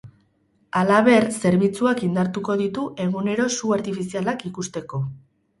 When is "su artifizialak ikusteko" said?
3.59-5.07